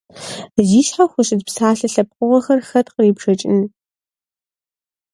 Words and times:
Зи 0.67 0.81
щхьэ 0.85 1.05
хущыт 1.11 1.41
псалъэ 1.47 1.87
лъэпкъыгъуэхэр 1.93 2.59
хэт 2.69 2.87
кърибжэкӏын? 2.93 3.59